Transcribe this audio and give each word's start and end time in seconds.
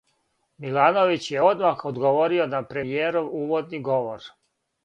Милановић 0.63 1.27
је 1.35 1.43
одмах 1.49 1.85
одговорио 1.91 2.49
на 2.57 2.63
премијеров 2.73 3.31
уводни 3.43 3.83
говор. 3.93 4.27